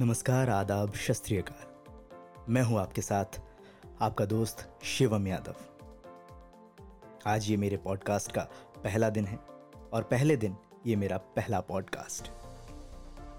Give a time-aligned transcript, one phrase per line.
[0.00, 3.40] नमस्कार, आदाब शस्त्रीयकार मैं हूँ आपके साथ
[4.02, 5.54] आपका दोस्त शिवम यादव।
[7.26, 8.40] आज ये मेरे पॉडकास्ट का
[8.84, 9.38] पहला दिन है
[9.92, 10.56] और पहले दिन
[10.86, 12.30] ये मेरा पहला podcast.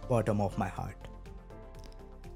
[0.10, 1.08] Bottom of my heart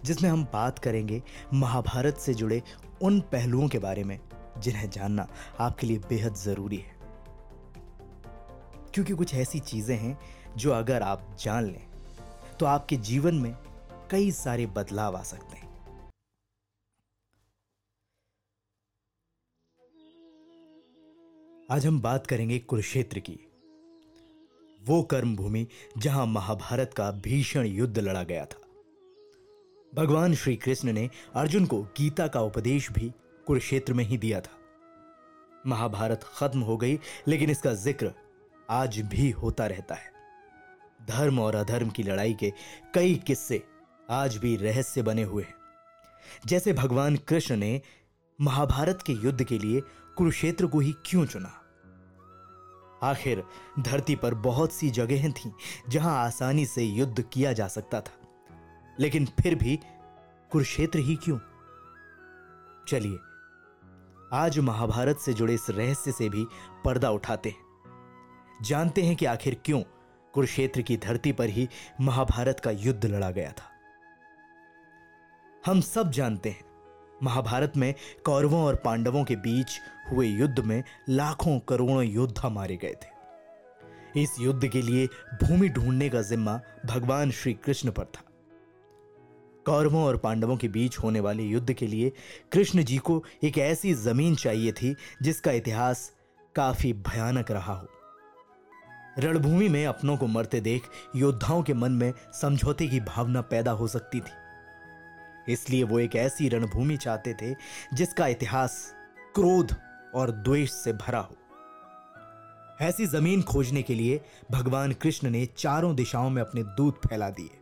[0.03, 1.23] जिसमें हम बात करेंगे
[1.53, 2.61] महाभारत से जुड़े
[3.01, 4.19] उन पहलुओं के बारे में
[4.57, 5.27] जिन्हें जानना
[5.59, 6.95] आपके लिए बेहद ज़रूरी है।
[8.93, 10.17] क्योंकि कुछ ऐसी चीज़ें हैं
[10.57, 11.87] जो अगर आप जान लें
[12.59, 13.55] तो आपके जीवन में
[14.11, 15.63] कई सारे बदलाव आ सकते हैं।
[21.69, 23.37] आज हम बात करेंगे कुरुक्षेत्र की,
[24.81, 28.61] वो कर्म भूमि जहाँ महाभारत का भीषण युद्ध लड़ा गया था।
[29.93, 33.11] भगवान श्री कृष्ण ने अर्जुन को गीता का उपदेश भी
[33.47, 34.57] कुरुक्षेत्र में ही दिया था।
[35.67, 38.11] महाभारत खत्म हो गई, लेकिन इसका ज़िक्र
[38.69, 40.13] आज भी होता रहता है।
[41.07, 42.51] धर्म और अधर्म की लड़ाई के
[42.93, 43.63] कई किस्से
[44.09, 45.53] आज भी रहस्य बने हुए हैं।
[46.45, 47.81] जैसे भगवान कृष्ण ने
[48.41, 49.81] महाभारत के युद्ध के लिए
[50.17, 51.61] कुरुक्षेत्र को ही क्यों चुना?
[53.03, 53.43] आखिर
[53.79, 55.51] धरती पर बहुत सी जगहें थीं
[55.89, 58.27] जहाँ आसानी से युद्ध किया जा सकता था।
[58.99, 59.79] लेकिन फिर भी
[60.51, 61.39] कुरुक्षेत्र ही क्यों?
[62.87, 63.17] चलिए,
[64.33, 66.45] आज महाभारत से जुड़े इस रहस्य से भी
[66.85, 67.65] पर्दा उठाते हैं।
[68.61, 69.81] जानते हैं कि आखिर क्यों
[70.33, 71.69] कुरुक्षेत्र की धरती पर ही
[72.01, 73.74] महाभारत का युद्ध लड़ा गया था।
[75.65, 76.65] हम सब जानते हैं।
[77.23, 77.93] महाभारत में
[78.25, 79.79] कौरवों और पांडवों के बीच
[80.11, 85.07] हुए युद्ध में लाखों करोड़ों योद्धा मारे गए थे। इस युद्ध के लिए
[85.43, 88.23] भूमि ढूँढने का जिम्मा भगवान श्री कृष्ण पर था।
[89.65, 92.11] कौरवों और पांडवों के बीच होने वाले युद्ध के लिए
[92.51, 96.11] कृष्ण जी को एक ऐसी ज़मीन चाहिए थी जिसका इतिहास
[96.55, 97.87] काफ़ी भयानक रहा हो।
[99.19, 100.83] रणभूमि में अपनों को मरते देख
[101.15, 104.44] योद्धाओं के मन में समझौते की भावना पैदा हो सकती थी।
[105.49, 107.53] इसलिए वो एक ऐसी रणभूमि चाहते थे
[107.93, 108.95] जिसका इतिहास
[109.35, 109.75] क्रोध
[110.15, 111.37] और द्वेष से भरा हो।
[112.81, 117.59] ऐसी ज़मीन खोजने के लिए भगवान कृष्ण ने चारों दिशाओं में अपने दूत फैला दिए।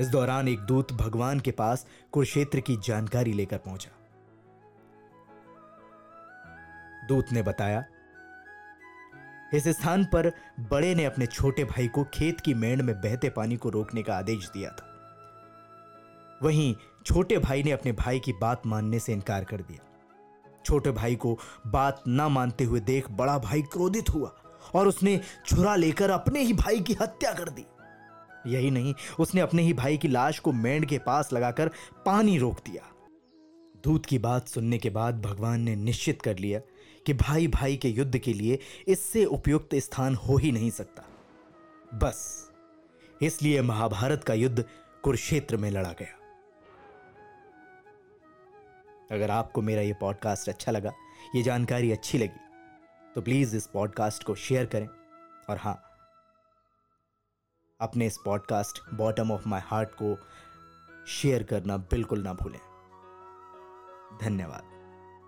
[0.00, 3.90] इस दौरान एक दूत भगवान के पास कुरुक्षेत्र की जानकारी लेकर पहुँचा।
[7.08, 7.84] दूत ने बताया,
[9.54, 10.30] इस स्थान पर
[10.60, 14.16] बड़े ने अपने छोटे भाई को खेत की मेंढ में बहते पानी को रोकने का
[14.16, 14.89] आदेश दिया था।
[16.42, 16.74] वहीं
[17.06, 19.86] छोटे भाई ने अपने भाई की बात मानने से इनकार कर दिया।
[20.64, 24.32] छोटे भाई को बात ना मानते हुए देख बड़ा भाई क्रोधित हुआ
[24.74, 27.64] और उसने छुरा लेकर अपने ही भाई की हत्या कर दी।
[28.46, 31.70] यही नहीं, उसने अपने ही भाई की लाश को मेंढ के पास लगाकर
[32.06, 32.82] पानी रोक दिया।
[33.84, 36.60] दूत की बात सुनने के बाद भगवान ने निश्चित कर लिया
[37.06, 38.58] कि भाई भाई के युद्ध के लिए
[38.88, 41.02] इससे उपयुक्त स्थान हो ही नहीं सकता।
[41.98, 42.50] बस,
[43.20, 44.64] इसलिए महाभारत का युद्ध
[45.02, 46.18] कुरुक्षेत्र में लड़ा गया।
[49.10, 50.92] अगर आपको मेरा ये पॉडकास्ट अच्छा लगा,
[51.34, 54.88] ये जानकारी अच्छी लगी तो प्लीज़ इस पॉडकास्ट को शेयर करें।
[55.50, 55.82] और हाँ
[57.80, 60.16] अपने इस podcast bottom of my heart को
[61.06, 62.60] शेयर करना बिल्कुल ना भूलें।
[64.20, 64.69] धन्यवाद।